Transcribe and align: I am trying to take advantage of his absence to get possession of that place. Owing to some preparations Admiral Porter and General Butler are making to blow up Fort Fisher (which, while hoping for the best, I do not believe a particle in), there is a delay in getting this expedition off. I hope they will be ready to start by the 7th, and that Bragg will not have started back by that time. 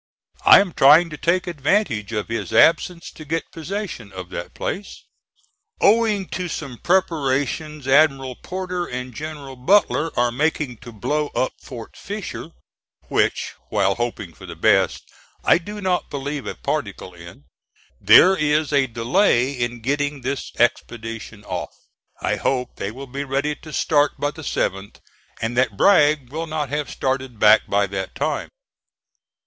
I 0.47 0.59
am 0.61 0.73
trying 0.73 1.11
to 1.11 1.15
take 1.17 1.45
advantage 1.45 2.11
of 2.11 2.27
his 2.29 2.51
absence 2.51 3.11
to 3.11 3.23
get 3.23 3.51
possession 3.51 4.11
of 4.11 4.29
that 4.31 4.55
place. 4.55 5.03
Owing 5.79 6.27
to 6.29 6.47
some 6.47 6.79
preparations 6.79 7.87
Admiral 7.87 8.35
Porter 8.35 8.87
and 8.87 9.13
General 9.13 9.55
Butler 9.55 10.09
are 10.17 10.31
making 10.31 10.77
to 10.77 10.91
blow 10.91 11.27
up 11.35 11.53
Fort 11.61 11.95
Fisher 11.95 12.49
(which, 13.09 13.53
while 13.69 13.93
hoping 13.93 14.33
for 14.33 14.47
the 14.47 14.55
best, 14.55 15.03
I 15.43 15.59
do 15.59 15.79
not 15.79 16.09
believe 16.09 16.47
a 16.47 16.55
particle 16.55 17.13
in), 17.13 17.43
there 17.99 18.35
is 18.35 18.73
a 18.73 18.87
delay 18.87 19.51
in 19.51 19.81
getting 19.81 20.21
this 20.21 20.51
expedition 20.57 21.43
off. 21.43 21.75
I 22.19 22.37
hope 22.37 22.77
they 22.77 22.89
will 22.89 23.05
be 23.05 23.23
ready 23.23 23.53
to 23.57 23.71
start 23.71 24.13
by 24.17 24.31
the 24.31 24.41
7th, 24.41 24.95
and 25.43 25.55
that 25.57 25.77
Bragg 25.77 26.31
will 26.31 26.47
not 26.47 26.69
have 26.69 26.89
started 26.89 27.37
back 27.37 27.67
by 27.67 27.85
that 27.85 28.15
time. 28.15 28.49